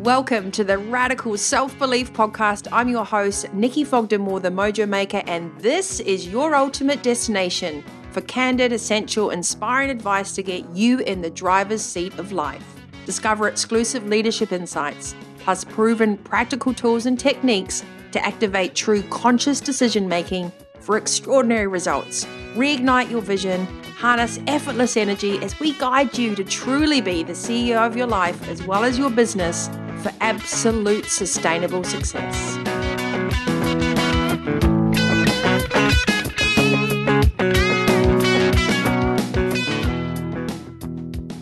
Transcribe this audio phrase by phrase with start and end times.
[0.00, 2.66] Welcome to the Radical Self Belief Podcast.
[2.72, 7.84] I'm your host, Nikki Fogden Moore, the Mojo Maker, and this is your ultimate destination
[8.10, 12.64] for candid, essential, inspiring advice to get you in the driver's seat of life.
[13.06, 20.08] Discover exclusive leadership insights, plus proven practical tools and techniques to activate true conscious decision
[20.08, 20.50] making
[20.80, 22.24] for extraordinary results.
[22.54, 27.86] Reignite your vision, harness effortless energy as we guide you to truly be the CEO
[27.86, 29.68] of your life as well as your business
[30.02, 32.56] for absolute sustainable success.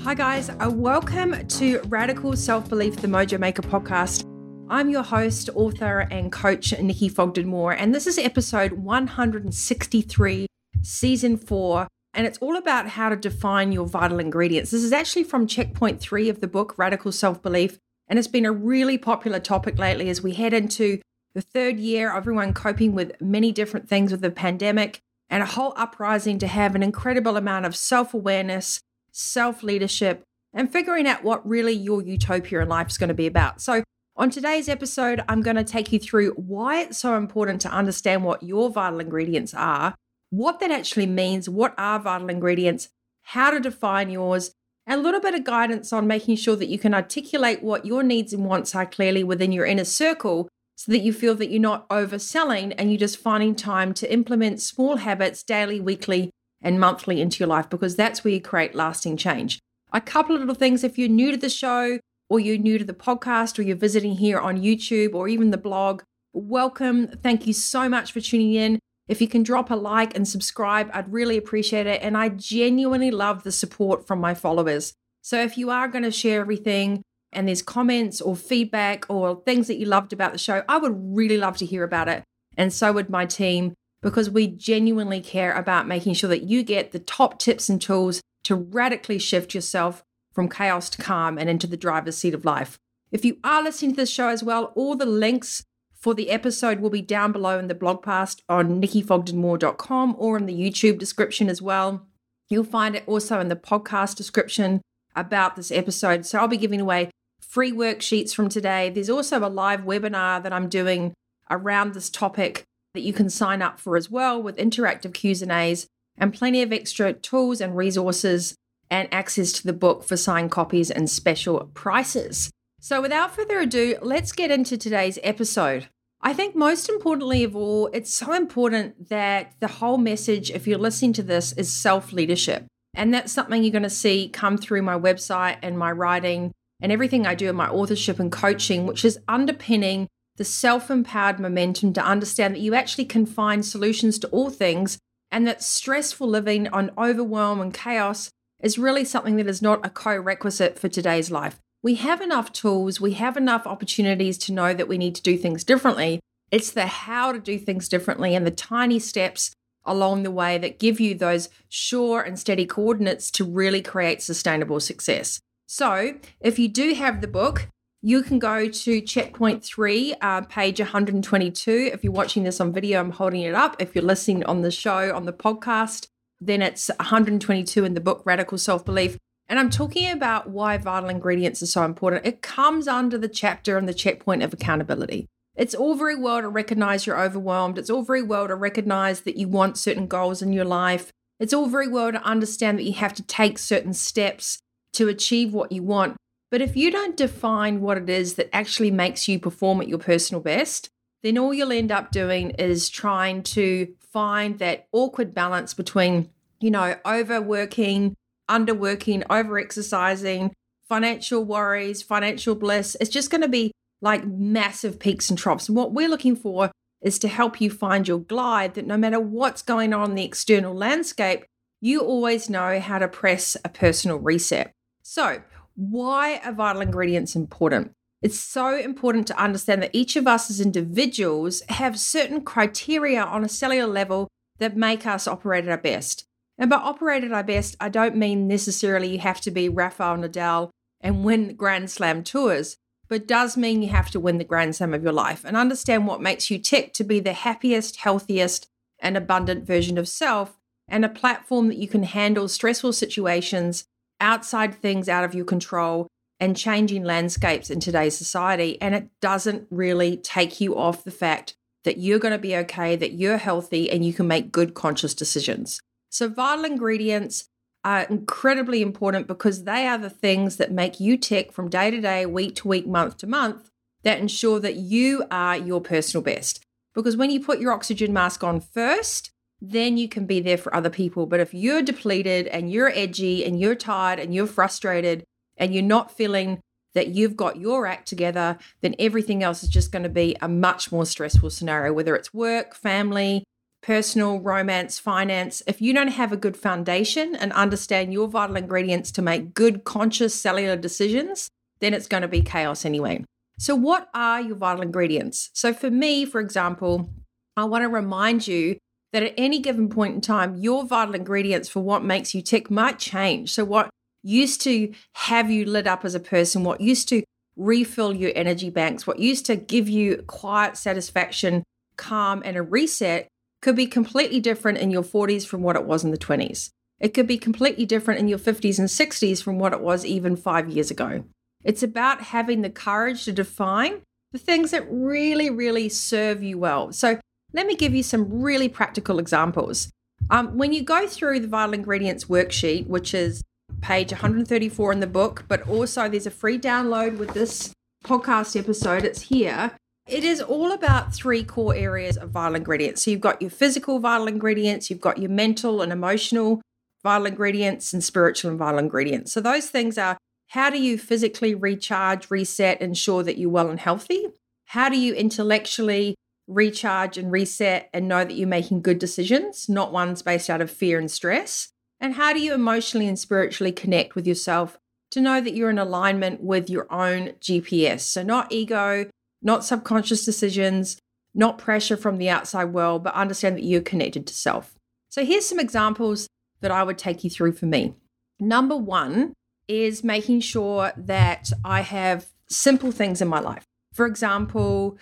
[0.02, 0.48] Hi, guys.
[0.48, 4.24] Uh, welcome to Radical Self Belief, the Mojo Maker podcast.
[4.70, 10.46] I'm your host, author, and coach, Nikki Fogden Moore, and this is episode 163,
[10.82, 11.88] season four.
[12.12, 14.70] And it's all about how to define your vital ingredients.
[14.70, 17.78] This is actually from checkpoint three of the book, Radical Self Belief.
[18.08, 21.00] And it's been a really popular topic lately as we head into
[21.32, 25.72] the third year, everyone coping with many different things with the pandemic and a whole
[25.76, 28.80] uprising to have an incredible amount of self awareness,
[29.12, 33.26] self leadership, and figuring out what really your utopia in life is going to be
[33.26, 33.62] about.
[33.62, 33.82] So,
[34.18, 38.24] on today's episode, I'm going to take you through why it's so important to understand
[38.24, 39.94] what your vital ingredients are,
[40.30, 42.88] what that actually means, what are vital ingredients,
[43.22, 44.50] how to define yours,
[44.88, 48.02] and a little bit of guidance on making sure that you can articulate what your
[48.02, 51.60] needs and wants are clearly within your inner circle so that you feel that you're
[51.60, 56.30] not overselling and you're just finding time to implement small habits daily, weekly,
[56.60, 59.60] and monthly into your life because that's where you create lasting change.
[59.92, 62.84] A couple of little things if you're new to the show or you're new to
[62.84, 66.02] the podcast or you're visiting here on YouTube or even the blog,
[66.32, 67.08] welcome.
[67.08, 68.78] Thank you so much for tuning in.
[69.08, 72.02] If you can drop a like and subscribe, I'd really appreciate it.
[72.02, 74.92] And I genuinely love the support from my followers.
[75.22, 77.02] So if you are going to share everything
[77.32, 80.94] and there's comments or feedback or things that you loved about the show, I would
[81.16, 82.22] really love to hear about it.
[82.56, 86.92] And so would my team, because we genuinely care about making sure that you get
[86.92, 90.02] the top tips and tools to radically shift yourself
[90.38, 92.78] from chaos to calm and into the driver's seat of life.
[93.10, 95.64] If you are listening to this show as well, all the links
[95.96, 100.46] for the episode will be down below in the blog post on nikkifogdenmoore.com or in
[100.46, 102.06] the YouTube description as well.
[102.48, 104.80] You'll find it also in the podcast description
[105.16, 106.24] about this episode.
[106.24, 107.10] So I'll be giving away
[107.40, 108.90] free worksheets from today.
[108.90, 111.14] There's also a live webinar that I'm doing
[111.50, 112.62] around this topic
[112.94, 116.62] that you can sign up for as well with interactive Q's and A's and plenty
[116.62, 118.54] of extra tools and resources
[118.90, 122.50] and access to the book for signed copies and special prices.
[122.80, 125.88] So, without further ado, let's get into today's episode.
[126.20, 130.78] I think most importantly of all, it's so important that the whole message, if you're
[130.78, 132.66] listening to this, is self leadership.
[132.94, 136.90] And that's something you're going to see come through my website and my writing and
[136.90, 141.92] everything I do in my authorship and coaching, which is underpinning the self empowered momentum
[141.92, 144.98] to understand that you actually can find solutions to all things
[145.30, 148.30] and that stressful living on overwhelm and chaos
[148.62, 152.52] is really something that is not a co requisite for today's life we have enough
[152.52, 156.20] tools, we have enough opportunities to know that we need to do things differently.
[156.50, 159.52] It's the how to do things differently and the tiny steps
[159.84, 164.80] along the way that give you those sure and steady coordinates to really create sustainable
[164.80, 165.40] success.
[165.66, 167.68] So, if you do have the book,
[168.02, 171.90] you can go to checkpoint three, uh, page 122.
[171.92, 173.76] If you're watching this on video, I'm holding it up.
[173.78, 176.06] If you're listening on the show, on the podcast,
[176.40, 179.18] then it's 122 in the book, Radical Self Belief.
[179.48, 182.26] And I'm talking about why vital ingredients are so important.
[182.26, 185.26] It comes under the chapter and the checkpoint of accountability.
[185.56, 187.78] It's all very well to recognize you're overwhelmed.
[187.78, 191.12] It's all very well to recognize that you want certain goals in your life.
[191.40, 194.58] It's all very well to understand that you have to take certain steps
[194.92, 196.16] to achieve what you want.
[196.50, 199.98] But if you don't define what it is that actually makes you perform at your
[199.98, 200.90] personal best,
[201.22, 206.30] then all you'll end up doing is trying to find that awkward balance between,
[206.60, 208.16] you know, overworking,
[208.48, 210.52] underworking, overexercising,
[210.88, 212.96] financial worries, financial bliss.
[213.00, 215.68] It's just going to be like massive peaks and troughs.
[215.68, 219.20] And what we're looking for is to help you find your glide that no matter
[219.20, 221.44] what's going on in the external landscape,
[221.80, 224.72] you always know how to press a personal reset.
[225.02, 225.42] So,
[225.76, 227.92] why are vital ingredients important?
[228.20, 233.44] It's so important to understand that each of us as individuals have certain criteria on
[233.44, 234.28] a cellular level
[234.58, 236.24] that make us operate at our best.
[236.58, 240.16] And by operate at our best, I don't mean necessarily you have to be Rafael
[240.16, 240.70] Nadal
[241.00, 242.76] and win Grand Slam tours,
[243.08, 246.08] but does mean you have to win the Grand Slam of your life and understand
[246.08, 248.66] what makes you tick to be the happiest, healthiest,
[248.98, 253.84] and abundant version of self and a platform that you can handle stressful situations,
[254.20, 256.08] outside things out of your control,
[256.40, 258.80] and changing landscapes in today's society.
[258.80, 262.96] And it doesn't really take you off the fact that you're going to be okay,
[262.96, 265.80] that you're healthy, and you can make good conscious decisions.
[266.10, 267.48] So, vital ingredients
[267.84, 272.00] are incredibly important because they are the things that make you tick from day to
[272.00, 273.70] day, week to week, month to month,
[274.02, 276.64] that ensure that you are your personal best.
[276.94, 279.30] Because when you put your oxygen mask on first,
[279.60, 281.26] then you can be there for other people.
[281.26, 285.24] But if you're depleted and you're edgy and you're tired and you're frustrated
[285.58, 286.60] and you're not feeling
[286.94, 290.48] that you've got your act together, then everything else is just going to be a
[290.48, 293.44] much more stressful scenario, whether it's work, family,
[293.82, 295.62] personal, romance, finance.
[295.66, 299.84] If you don't have a good foundation and understand your vital ingredients to make good,
[299.84, 301.48] conscious cellular decisions,
[301.80, 303.24] then it's going to be chaos anyway.
[303.58, 305.50] So, what are your vital ingredients?
[305.52, 307.10] So, for me, for example,
[307.56, 308.78] I want to remind you
[309.12, 312.70] that at any given point in time, your vital ingredients for what makes you tick
[312.70, 313.52] might change.
[313.52, 313.90] So, what
[314.28, 317.22] used to have you lit up as a person, what used to
[317.56, 321.64] refill your energy banks, what used to give you quiet satisfaction,
[321.96, 323.28] calm, and a reset
[323.60, 326.70] could be completely different in your 40s from what it was in the 20s.
[327.00, 330.36] It could be completely different in your 50s and 60s from what it was even
[330.36, 331.24] five years ago.
[331.64, 334.02] It's about having the courage to define
[334.32, 336.92] the things that really, really serve you well.
[336.92, 337.18] So,
[337.54, 339.90] let me give you some really practical examples.
[340.30, 343.42] Um, when you go through the vital ingredients worksheet, which is
[343.80, 347.72] page 134 in the book, but also there's a free download with this
[348.04, 349.72] podcast episode, it's here.
[350.06, 353.02] It is all about three core areas of vital ingredients.
[353.02, 356.62] So you've got your physical vital ingredients, you've got your mental and emotional
[357.02, 359.32] vital ingredients, and spiritual and vital ingredients.
[359.32, 360.18] So those things are
[360.48, 364.28] how do you physically recharge, reset, ensure that you're well and healthy?
[364.66, 366.14] How do you intellectually
[366.46, 370.70] recharge and reset and know that you're making good decisions, not ones based out of
[370.70, 371.68] fear and stress?
[372.00, 374.78] And how do you emotionally and spiritually connect with yourself
[375.10, 378.00] to know that you're in alignment with your own GPS?
[378.00, 379.10] So, not ego,
[379.42, 380.98] not subconscious decisions,
[381.34, 384.74] not pressure from the outside world, but understand that you're connected to self.
[385.08, 386.28] So, here's some examples
[386.60, 387.94] that I would take you through for me.
[388.40, 389.34] Number one
[389.66, 393.64] is making sure that I have simple things in my life.
[393.92, 394.98] For example,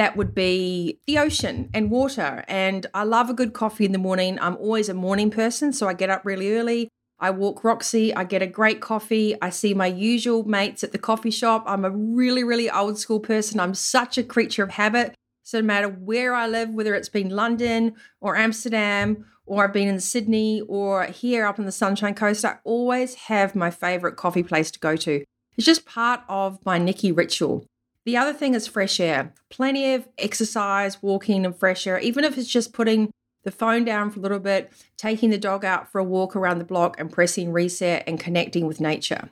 [0.00, 2.42] that would be the ocean and water.
[2.48, 4.38] And I love a good coffee in the morning.
[4.40, 6.88] I'm always a morning person, so I get up really early.
[7.18, 9.36] I walk Roxy, I get a great coffee.
[9.42, 11.64] I see my usual mates at the coffee shop.
[11.66, 13.60] I'm a really, really old school person.
[13.60, 15.14] I'm such a creature of habit.
[15.42, 17.92] So, no matter where I live, whether it's been London
[18.22, 22.56] or Amsterdam, or I've been in Sydney or here up on the Sunshine Coast, I
[22.64, 25.24] always have my favorite coffee place to go to.
[25.58, 27.66] It's just part of my Nikki ritual.
[28.10, 29.32] The other thing is fresh air.
[29.50, 33.12] Plenty of exercise, walking, and fresh air, even if it's just putting
[33.44, 36.58] the phone down for a little bit, taking the dog out for a walk around
[36.58, 39.30] the block, and pressing reset and connecting with nature.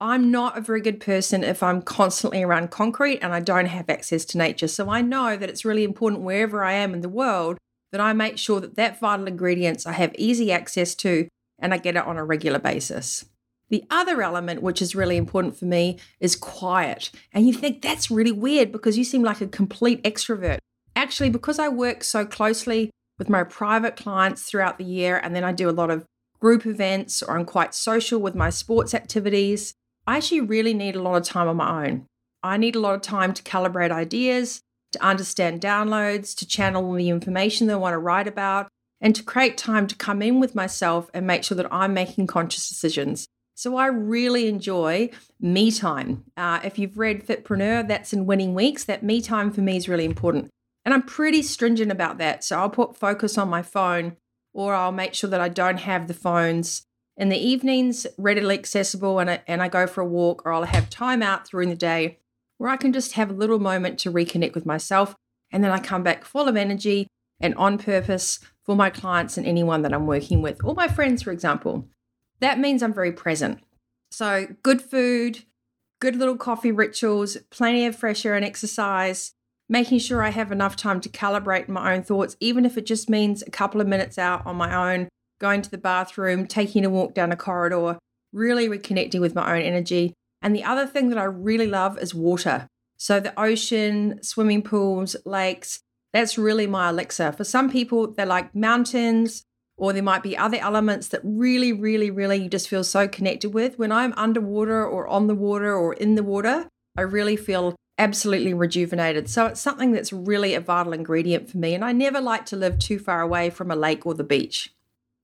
[0.00, 3.90] I'm not a very good person if I'm constantly around concrete and I don't have
[3.90, 4.68] access to nature.
[4.68, 7.58] So I know that it's really important wherever I am in the world
[7.90, 11.26] that I make sure that that vital ingredients I have easy access to
[11.58, 13.24] and I get it on a regular basis.
[13.70, 17.10] The other element, which is really important for me, is quiet.
[17.32, 20.58] And you think that's really weird because you seem like a complete extrovert.
[20.96, 25.44] Actually, because I work so closely with my private clients throughout the year, and then
[25.44, 26.04] I do a lot of
[26.40, 29.72] group events or I'm quite social with my sports activities,
[30.06, 32.06] I actually really need a lot of time on my own.
[32.42, 34.60] I need a lot of time to calibrate ideas,
[34.92, 38.68] to understand downloads, to channel the information that I want to write about,
[39.00, 42.26] and to create time to come in with myself and make sure that I'm making
[42.26, 43.28] conscious decisions
[43.60, 46.24] so I really enjoy me time.
[46.34, 48.84] Uh, if you've read Fitpreneur, that's in Winning Weeks.
[48.84, 50.48] That me time for me is really important.
[50.82, 52.42] And I'm pretty stringent about that.
[52.42, 54.16] So I'll put focus on my phone
[54.54, 56.86] or I'll make sure that I don't have the phones
[57.18, 60.62] in the evenings readily accessible and I, and I go for a walk or I'll
[60.62, 62.16] have time out during the day
[62.56, 65.14] where I can just have a little moment to reconnect with myself.
[65.52, 69.46] And then I come back full of energy and on purpose for my clients and
[69.46, 71.86] anyone that I'm working with, or my friends, for example
[72.40, 73.60] that means I'm very present.
[74.10, 75.44] So, good food,
[76.00, 79.32] good little coffee rituals, plenty of fresh air and exercise,
[79.68, 83.08] making sure I have enough time to calibrate my own thoughts, even if it just
[83.08, 85.08] means a couple of minutes out on my own,
[85.40, 87.98] going to the bathroom, taking a walk down a corridor,
[88.32, 90.14] really reconnecting with my own energy.
[90.42, 92.66] And the other thing that I really love is water.
[92.96, 95.80] So, the ocean, swimming pools, lakes,
[96.12, 97.32] that's really my elixir.
[97.32, 99.44] For some people, they like mountains,
[99.80, 103.54] or there might be other elements that really, really, really you just feel so connected
[103.54, 103.78] with.
[103.78, 106.68] When I'm underwater or on the water or in the water,
[106.98, 109.30] I really feel absolutely rejuvenated.
[109.30, 111.74] So it's something that's really a vital ingredient for me.
[111.74, 114.70] And I never like to live too far away from a lake or the beach.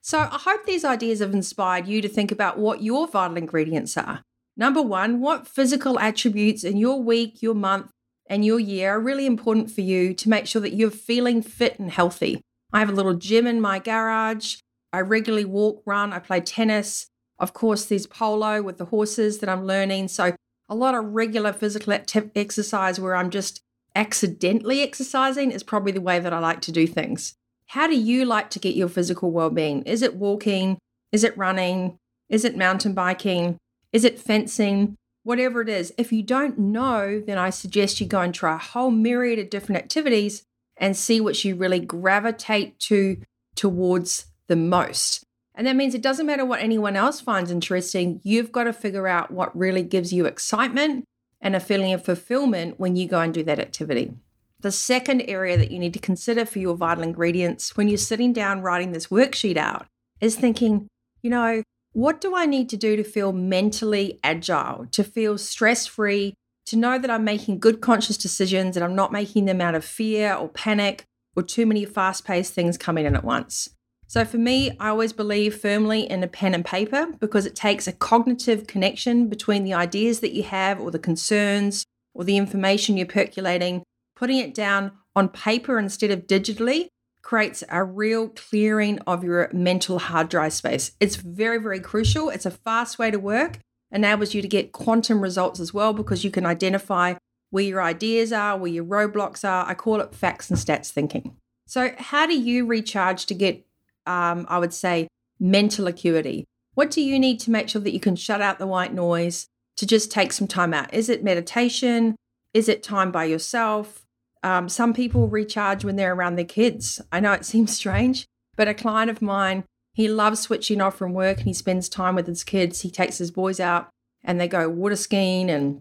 [0.01, 3.97] So I hope these ideas have inspired you to think about what your vital ingredients
[3.99, 4.23] are.
[4.57, 7.91] Number one, what physical attributes in your week, your month,
[8.27, 11.79] and your year are really important for you to make sure that you're feeling fit
[11.79, 12.41] and healthy.
[12.73, 14.57] I have a little gym in my garage.
[14.93, 17.07] I regularly walk, run, I play tennis.
[17.39, 20.09] Of course, there's polo with the horses that I'm learning.
[20.09, 20.35] So,
[20.69, 21.93] a lot of regular physical
[22.35, 23.61] exercise where I'm just
[23.95, 27.35] accidentally exercising is probably the way that I like to do things.
[27.69, 29.83] How do you like to get your physical well being?
[29.83, 30.79] Is it walking?
[31.13, 31.99] Is it running?
[32.29, 33.59] Is it mountain biking?
[33.93, 34.97] Is it fencing?
[35.23, 35.93] Whatever it is.
[35.99, 39.51] If you don't know, then I suggest you go and try a whole myriad of
[39.51, 40.43] different activities
[40.77, 43.19] and see which you really gravitate to
[43.55, 45.25] towards the most.
[45.55, 49.09] And that means it doesn't matter what anyone else finds interesting, you've got to figure
[49.09, 51.05] out what really gives you excitement
[51.41, 54.13] and a feeling of fulfillment when you go and do that activity.
[54.61, 58.33] The second area that you need to consider for your vital ingredients when you're sitting
[58.33, 59.87] down writing this worksheet out
[60.21, 60.89] is thinking,
[61.23, 65.87] you know, what do I need to do to feel mentally agile, to feel stress
[65.87, 66.35] free,
[66.67, 69.85] to know that I'm making good conscious decisions and I'm not making them out of
[69.85, 71.05] fear or panic
[71.37, 73.69] or too many fast paced things coming in at once?
[74.09, 77.89] So, for me, I always believe firmly in a pen and paper because it takes
[77.89, 82.97] a cognitive connection between the ideas that you have or the concerns or the information
[82.97, 83.83] you're percolating,
[84.15, 86.87] putting it down on paper instead of digitally
[87.23, 90.93] creates a real clearing of your mental hard drive space.
[91.01, 92.29] It's very, very crucial.
[92.31, 93.59] It's a fast way to work,
[93.97, 97.15] enables you to get quantum results as well because you can identify
[97.51, 99.67] where your ideas are, where your roadblocks are.
[99.67, 101.37] I call it facts and stats thinking.
[101.67, 103.65] So, how do you recharge to get,
[104.07, 105.09] um, I would say,
[105.41, 106.45] mental acuity?
[106.75, 109.47] What do you need to make sure that you can shut out the white noise
[109.79, 110.93] to just take some time out?
[110.93, 112.17] Is it meditation?
[112.55, 114.05] Is it time by yourself?
[114.43, 117.01] Um, some people recharge when they're around their kids.
[117.11, 119.65] I know it seems strange, but a client of mine,
[119.97, 122.83] he loves switching off from work and he spends time with his kids.
[122.83, 123.89] He takes his boys out
[124.23, 125.81] and they go water skiing and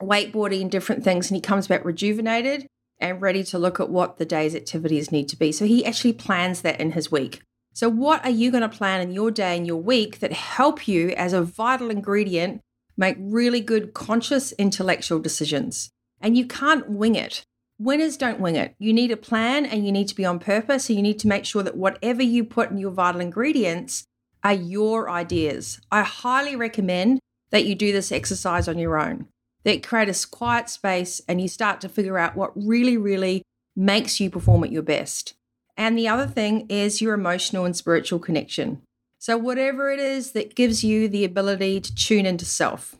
[0.00, 1.28] wakeboarding and different things.
[1.28, 2.68] And he comes back rejuvenated
[3.00, 5.50] and ready to look at what the day's activities need to be.
[5.50, 7.42] So he actually plans that in his week.
[7.72, 10.86] So, what are you going to plan in your day and your week that help
[10.86, 12.60] you as a vital ingredient
[12.96, 15.90] make really good conscious intellectual decisions?
[16.20, 17.44] And you can't wing it.
[17.78, 18.74] Winners don't wing it.
[18.78, 20.88] You need a plan and you need to be on purpose.
[20.88, 24.04] And you need to make sure that whatever you put in your vital ingredients
[24.42, 25.80] are your ideas.
[25.90, 29.26] I highly recommend that you do this exercise on your own,
[29.64, 33.42] that create a quiet space and you start to figure out what really, really
[33.74, 35.34] makes you perform at your best.
[35.76, 38.82] And the other thing is your emotional and spiritual connection.
[39.18, 42.96] So, whatever it is that gives you the ability to tune into self,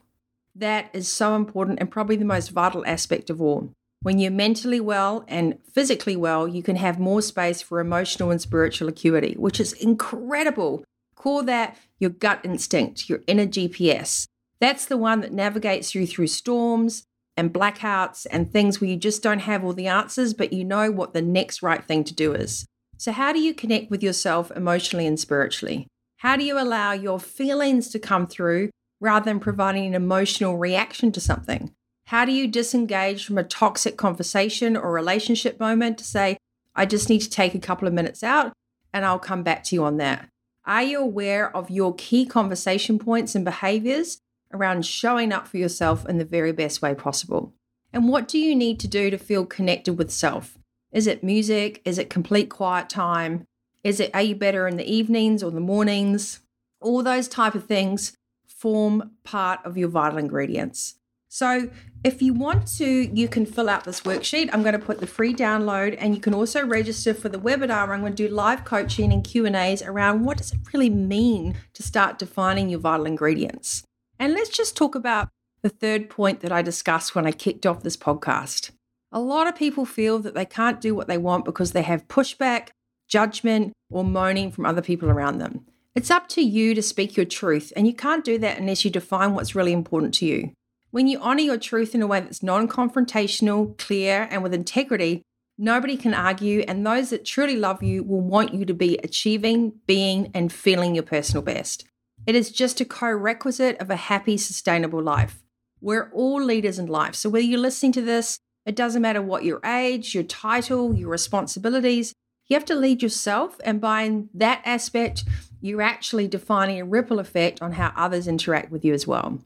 [0.54, 3.73] that is so important and probably the most vital aspect of all.
[4.03, 8.41] When you're mentally well and physically well, you can have more space for emotional and
[8.41, 10.85] spiritual acuity, which is incredible.
[11.15, 14.26] Call that your gut instinct, your inner GPS.
[14.61, 17.05] That's the one that navigates you through storms
[17.37, 20.91] and blackouts and things where you just don't have all the answers, but you know
[20.91, 22.67] what the next right thing to do is.
[22.99, 25.87] So, how do you connect with yourself emotionally and spiritually?
[26.19, 31.12] How do you allow your feelings to come through rather than providing an emotional reaction
[31.12, 31.73] to something?
[32.06, 36.36] How do you disengage from a toxic conversation or relationship moment to say,
[36.76, 38.52] I just need to take a couple of minutes out
[38.94, 40.28] and I'll come back to you on that?
[40.64, 44.18] Are you aware of your key conversation points and behaviors
[44.52, 47.52] around showing up for yourself in the very best way possible?
[47.92, 50.58] And what do you need to do to feel connected with self?
[50.92, 51.82] Is it music?
[51.84, 53.46] Is it complete quiet time?
[53.82, 56.38] Is it are you better in the evenings or the mornings?
[56.80, 58.12] All those type of things
[58.46, 60.94] form part of your vital ingredients.
[61.37, 61.69] So
[62.02, 64.49] if you want to, you can fill out this worksheet.
[64.55, 67.90] I'm going to put the free download and you can also register for the webinar.
[67.90, 71.83] I'm going to do live coaching and Q&As around what does it really mean to
[71.83, 73.83] start defining your vital ingredients.
[74.19, 75.28] And let's just talk about
[75.61, 78.71] the third point that I discussed when I kicked off this podcast.
[79.12, 82.09] A lot of people feel that they can't do what they want because they have
[82.09, 82.69] pushback,
[83.09, 85.66] judgment, or moaning from other people around them.
[85.95, 88.90] It's up to you to speak your truth, and you can't do that unless you
[88.90, 90.52] define what's really important to you.
[90.97, 95.21] When you honor your truth in a way that's non confrontational, clear, and with integrity,
[95.59, 99.75] nobody can argue, and those that truly love you will want you to be achieving,
[99.87, 101.85] being, and feeling your personal best.
[102.26, 105.43] It is just a co requisite of a happy, sustainable life.
[105.83, 107.15] We're all leaders in life.
[107.15, 111.11] So, whether you're listening to this, it doesn't matter what your age, your title, your
[111.11, 112.15] responsibilities,
[112.47, 113.61] you have to lead yourself.
[113.65, 115.25] And by that aspect,
[115.61, 119.43] you're actually defining a ripple effect on how others interact with you as well.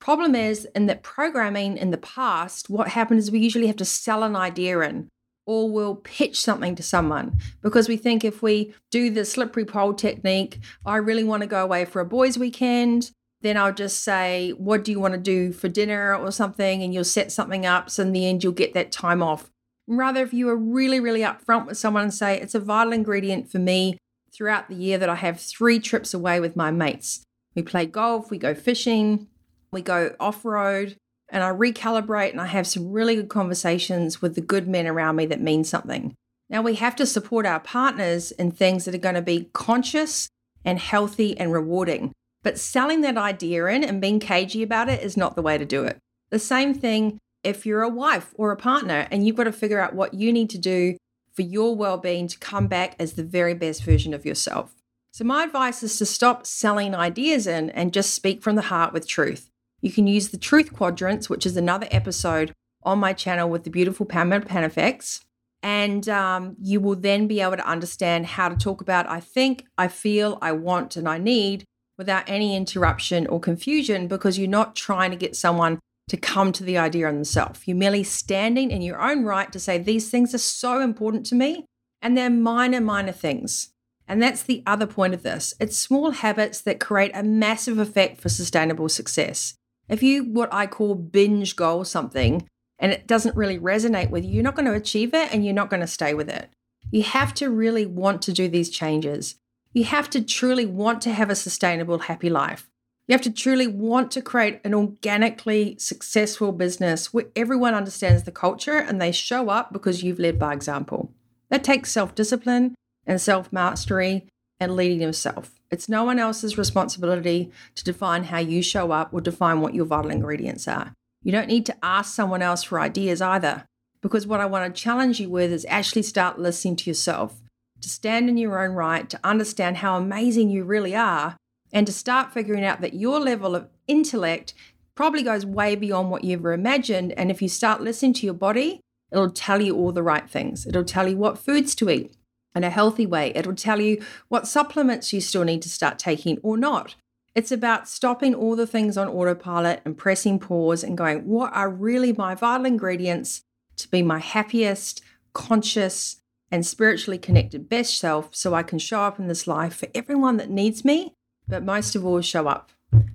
[0.00, 3.84] Problem is, in that programming in the past, what happens is we usually have to
[3.84, 5.08] sell an idea in,
[5.44, 9.94] or we'll pitch something to someone because we think if we do the slippery pole
[9.94, 14.50] technique, I really want to go away for a boys' weekend, then I'll just say,
[14.50, 16.82] What do you want to do for dinner or something?
[16.82, 17.90] And you'll set something up.
[17.90, 19.50] So in the end, you'll get that time off.
[19.86, 23.50] Rather, if you are really, really upfront with someone and say, It's a vital ingredient
[23.50, 23.98] for me
[24.32, 27.22] throughout the year that I have three trips away with my mates.
[27.54, 29.28] We play golf, we go fishing,
[29.70, 30.96] we go off road,
[31.28, 35.16] and I recalibrate and I have some really good conversations with the good men around
[35.16, 36.14] me that mean something.
[36.50, 40.28] Now, we have to support our partners in things that are going to be conscious
[40.64, 42.12] and healthy and rewarding.
[42.42, 45.66] But selling that idea in and being cagey about it is not the way to
[45.66, 45.98] do it.
[46.30, 49.80] The same thing if you're a wife or a partner and you've got to figure
[49.80, 50.96] out what you need to do
[51.34, 54.74] for your well being to come back as the very best version of yourself.
[55.12, 58.92] So, my advice is to stop selling ideas in and just speak from the heart
[58.92, 59.50] with truth.
[59.80, 63.70] You can use the truth quadrants, which is another episode on my channel with the
[63.70, 65.20] beautiful Pamela Panafex.
[65.62, 69.64] And um, you will then be able to understand how to talk about I think,
[69.76, 71.64] I feel, I want, and I need
[71.96, 76.64] without any interruption or confusion because you're not trying to get someone to come to
[76.64, 77.60] the idea on themselves.
[77.66, 81.34] You're merely standing in your own right to say, These things are so important to
[81.34, 81.66] me,
[82.00, 83.70] and they're minor, minor things.
[84.06, 88.20] And that's the other point of this it's small habits that create a massive effect
[88.20, 89.54] for sustainable success.
[89.88, 94.30] If you, what I call binge goal something, and it doesn't really resonate with you,
[94.30, 96.50] you're not going to achieve it and you're not going to stay with it.
[96.90, 99.36] You have to really want to do these changes.
[99.72, 102.68] You have to truly want to have a sustainable, happy life.
[103.06, 108.32] You have to truly want to create an organically successful business where everyone understands the
[108.32, 111.12] culture and they show up because you've led by example.
[111.48, 112.74] That takes self discipline
[113.06, 114.28] and self mastery
[114.60, 115.57] and leading yourself.
[115.70, 119.84] It's no one else's responsibility to define how you show up or define what your
[119.84, 120.94] vital ingredients are.
[121.22, 123.64] You don't need to ask someone else for ideas either,
[124.00, 127.40] because what I want to challenge you with is actually start listening to yourself,
[127.80, 131.36] to stand in your own right, to understand how amazing you really are,
[131.72, 134.54] and to start figuring out that your level of intellect
[134.94, 137.12] probably goes way beyond what you ever imagined.
[137.12, 138.80] And if you start listening to your body,
[139.12, 140.66] it'll tell you all the right things.
[140.66, 142.14] It'll tell you what foods to eat
[142.54, 143.32] in a healthy way.
[143.34, 146.94] It'll tell you what supplements you still need to start taking or not.
[147.34, 151.70] It's about stopping all the things on autopilot and pressing pause and going, what are
[151.70, 153.42] really my vital ingredients
[153.76, 156.16] to be my happiest, conscious,
[156.50, 160.36] and spiritually connected best self so I can show up in this life for everyone
[160.38, 161.14] that needs me,
[161.46, 162.72] but most of all, show up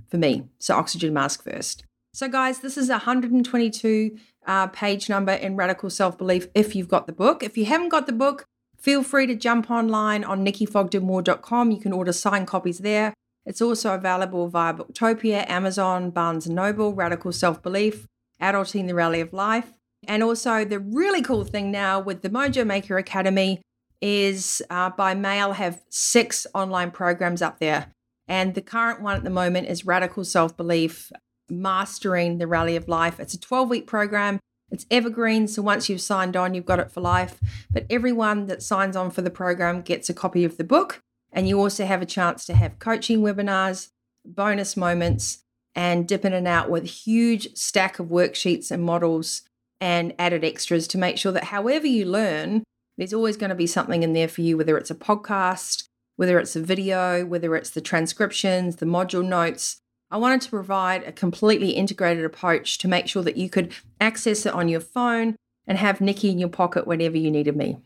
[0.08, 0.46] for me.
[0.60, 1.84] So, oxygen mask first.
[2.14, 6.88] So, guys, this is a 122 uh, page number in Radical Self Belief if you've
[6.88, 7.44] got the book.
[7.44, 8.46] If you haven't got the book,
[8.84, 11.72] Feel free to jump online on nikkifogdenmoore.com.
[11.72, 13.14] You can order signed copies there.
[13.46, 18.06] It's also available via Booktopia, Amazon, Barnes & Noble, Radical Self-Belief,
[18.42, 19.72] Adulting the Rally of Life.
[20.06, 23.62] And also the really cool thing now with the Mojo Maker Academy
[24.02, 27.88] is uh, by mail have six online programs up there.
[28.28, 31.10] And the current one at the moment is Radical Self-Belief,
[31.50, 33.18] Mastering the Rally of Life.
[33.22, 34.42] It's a 12-week program.
[34.74, 37.40] It's evergreen, so once you've signed on, you've got it for life.
[37.70, 41.00] But everyone that signs on for the program gets a copy of the book,
[41.32, 43.90] and you also have a chance to have coaching webinars,
[44.26, 45.44] bonus moments,
[45.76, 49.44] and dip in and out with huge stack of worksheets and models
[49.80, 52.64] and added extras to make sure that however you learn,
[52.98, 55.84] there's always going to be something in there for you, whether it's a podcast,
[56.16, 59.82] whether it's a video, whether it's the transcriptions, the module notes,
[60.14, 64.46] I wanted to provide a completely integrated approach to make sure that you could access
[64.46, 67.78] it on your phone and have Nikki in your pocket whenever you needed me.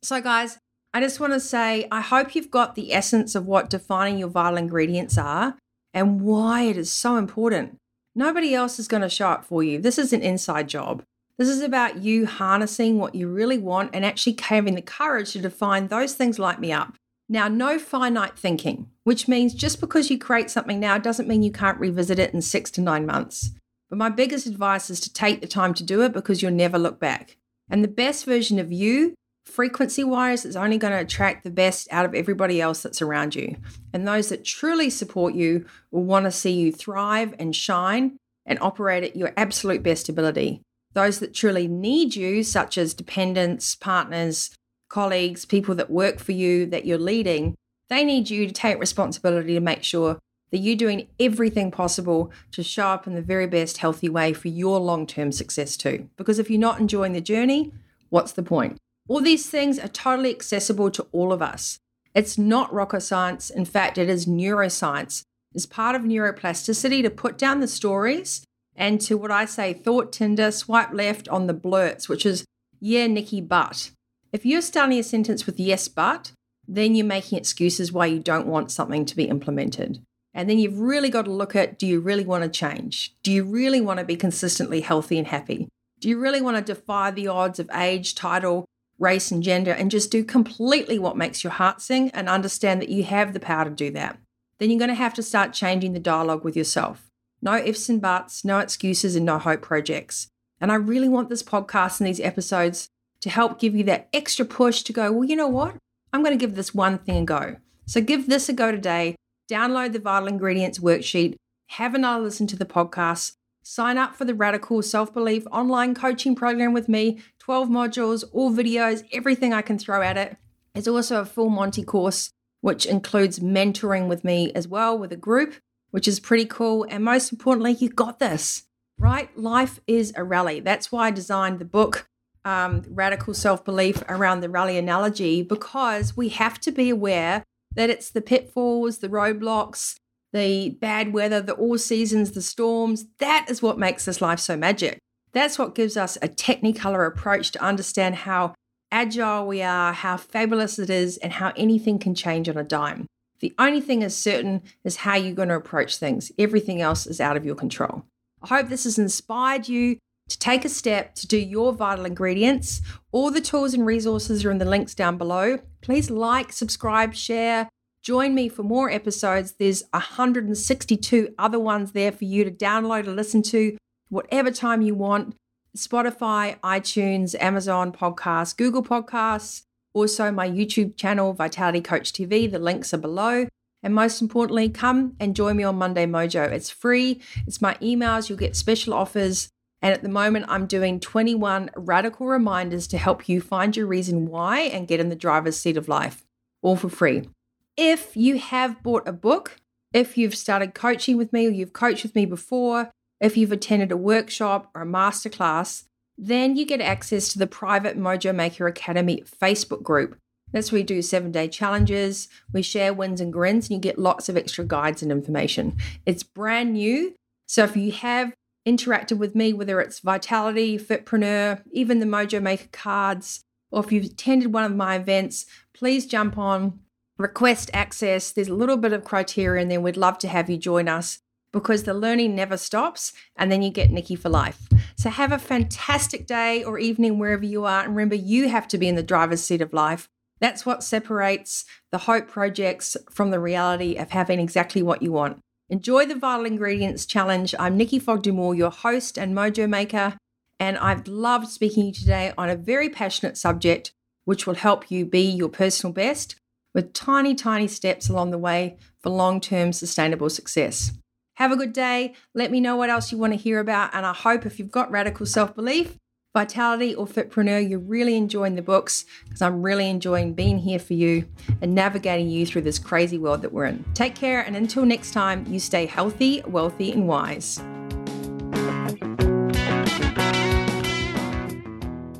[0.00, 0.60] So, guys,
[0.94, 4.28] I just want to say I hope you've got the essence of what defining your
[4.28, 5.56] vital ingredients are
[5.92, 7.78] and why it is so important.
[8.14, 9.80] Nobody else is going to show up for you.
[9.80, 11.02] This is an inside job.
[11.36, 15.40] This is about you harnessing what you really want and actually having the courage to
[15.40, 16.94] define those things light me up.
[17.28, 21.50] Now, no finite thinking, which means just because you create something now doesn't mean you
[21.50, 23.50] can't revisit it in six to nine months.
[23.90, 26.78] But my biggest advice is to take the time to do it because you'll never
[26.78, 27.36] look back.
[27.68, 31.88] And the best version of you, frequency wise, is only going to attract the best
[31.90, 33.56] out of everybody else that's around you.
[33.92, 38.58] And those that truly support you will want to see you thrive and shine and
[38.60, 40.62] operate at your absolute best ability.
[40.94, 44.50] Those that truly need you, such as dependents, partners,
[44.88, 47.56] colleagues, people that work for you, that you're leading,
[47.88, 50.18] they need you to take responsibility to make sure
[50.50, 54.48] that you're doing everything possible to show up in the very best healthy way for
[54.48, 56.08] your long term success too.
[56.16, 57.72] Because if you're not enjoying the journey,
[58.10, 58.78] what's the point?
[59.08, 61.78] All these things are totally accessible to all of us.
[62.14, 63.50] It's not rocket science.
[63.50, 65.22] In fact, it is neuroscience.
[65.54, 68.44] It's part of neuroplasticity to put down the stories
[68.74, 72.44] and to what I say, thought tinder, swipe left on the blurts, which is
[72.80, 73.90] Yeah, Nikki, but.
[74.36, 76.32] If you're starting a sentence with yes, but,
[76.68, 80.04] then you're making excuses why you don't want something to be implemented.
[80.34, 83.14] And then you've really got to look at do you really want to change?
[83.22, 85.68] Do you really want to be consistently healthy and happy?
[86.00, 88.66] Do you really want to defy the odds of age, title,
[88.98, 92.90] race, and gender and just do completely what makes your heart sing and understand that
[92.90, 94.18] you have the power to do that?
[94.58, 97.06] Then you're going to have to start changing the dialogue with yourself.
[97.40, 100.28] No ifs and buts, no excuses, and no hope projects.
[100.60, 102.90] And I really want this podcast and these episodes
[103.26, 105.74] to help give you that extra push to go, well, you know what?
[106.12, 107.56] I'm going to give this one thing a go.
[107.84, 109.16] So give this a go today.
[109.50, 111.34] Download the Vital Ingredients worksheet,
[111.70, 113.34] have another listen to the podcast,
[113.64, 118.52] sign up for the Radical Self Belief online coaching program with me 12 modules, all
[118.52, 120.36] videos, everything I can throw at it.
[120.72, 125.16] There's also a full Monty course, which includes mentoring with me as well with a
[125.16, 125.54] group,
[125.90, 126.86] which is pretty cool.
[126.88, 129.36] And most importantly, you got this, right?
[129.36, 130.60] Life is a rally.
[130.60, 132.08] That's why I designed the book
[132.46, 137.42] um, radical self belief around the rally analogy because we have to be aware
[137.74, 139.96] that it's the pitfalls, the roadblocks,
[140.32, 143.06] the bad weather, the all seasons, the storms.
[143.18, 144.98] That is what makes this life so magic.
[145.32, 148.54] That's what gives us a technicolor approach to understand how
[148.92, 153.06] agile we are, how fabulous it is, and how anything can change on a dime.
[153.40, 156.30] The only thing is certain is how you're going to approach things.
[156.38, 158.04] Everything else is out of your control.
[158.40, 162.82] I hope this has inspired you to take a step to do your vital ingredients.
[163.12, 165.58] All the tools and resources are in the links down below.
[165.82, 167.68] Please like, subscribe, share.
[168.02, 169.52] Join me for more episodes.
[169.52, 173.76] There's 162 other ones there for you to download and listen to
[174.08, 175.34] whatever time you want.
[175.76, 179.62] Spotify, iTunes, Amazon Podcasts, Google Podcasts,
[179.92, 182.50] also my YouTube channel, Vitality Coach TV.
[182.50, 183.46] The links are below.
[183.82, 186.50] And most importantly, come and join me on Monday Mojo.
[186.50, 189.48] It's free, it's my emails, you'll get special offers.
[189.86, 194.26] And at the moment, I'm doing 21 radical reminders to help you find your reason
[194.26, 196.24] why and get in the driver's seat of life,
[196.60, 197.28] all for free.
[197.76, 199.58] If you have bought a book,
[199.92, 203.92] if you've started coaching with me or you've coached with me before, if you've attended
[203.92, 205.84] a workshop or a masterclass,
[206.18, 210.18] then you get access to the private Mojo Maker Academy Facebook group.
[210.50, 214.00] That's where we do seven day challenges, we share wins and grins, and you get
[214.00, 215.76] lots of extra guides and information.
[216.04, 217.14] It's brand new.
[217.46, 218.32] So if you have
[218.66, 224.06] interacted with me, whether it's Vitality, Fitpreneur, even the Mojo Maker cards, or if you've
[224.06, 226.80] attended one of my events, please jump on,
[227.16, 228.32] request access.
[228.32, 231.20] There's a little bit of criteria, and then we'd love to have you join us
[231.52, 234.68] because the learning never stops, and then you get Nikki for life.
[234.96, 238.78] So have a fantastic day or evening wherever you are, and remember, you have to
[238.78, 240.08] be in the driver's seat of life.
[240.38, 245.40] That's what separates the hope projects from the reality of having exactly what you want.
[245.68, 247.52] Enjoy the Vital Ingredients Challenge.
[247.58, 250.16] I'm Nikki Fogden your host and mojo maker,
[250.60, 253.92] and I've loved speaking to you today on a very passionate subject
[254.26, 256.36] which will help you be your personal best
[256.72, 260.92] with tiny, tiny steps along the way for long term sustainable success.
[261.34, 262.14] Have a good day.
[262.32, 264.70] Let me know what else you want to hear about, and I hope if you've
[264.70, 265.98] got radical self belief,
[266.36, 270.92] Vitality or Fitpreneur, you're really enjoying the books because I'm really enjoying being here for
[270.92, 271.26] you
[271.62, 273.82] and navigating you through this crazy world that we're in.
[273.94, 277.58] Take care, and until next time, you stay healthy, wealthy, and wise.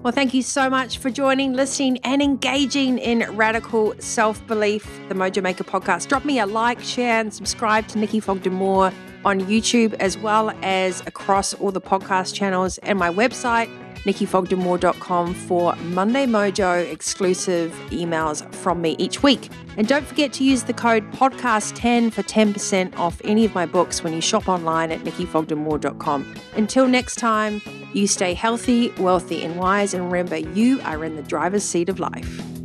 [0.02, 5.14] Well, thank you so much for joining, listening, and engaging in radical self belief, the
[5.14, 6.08] Mojo Maker podcast.
[6.08, 8.94] Drop me a like, share, and subscribe to Nikki Fogden Moore
[9.26, 13.68] on YouTube as well as across all the podcast channels and my website
[14.06, 19.50] nikkifogdenmoore.com for Monday Mojo exclusive emails from me each week.
[19.76, 24.02] And don't forget to use the code podcast10 for 10% off any of my books
[24.02, 26.34] when you shop online at nikkifogdenmoore.com.
[26.56, 27.60] Until next time,
[27.92, 29.92] you stay healthy, wealthy, and wise.
[29.92, 32.55] And remember, you are in the driver's seat of life.